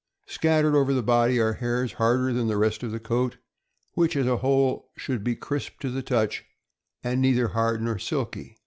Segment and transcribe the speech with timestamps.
[0.25, 3.37] Scattered over the body are hairs harder than the rest of the coat,
[3.93, 6.43] which, as a whole, should be crisp to the touch
[7.03, 8.57] and neither hard nor silky.